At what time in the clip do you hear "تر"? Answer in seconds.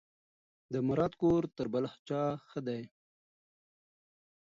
1.57-1.67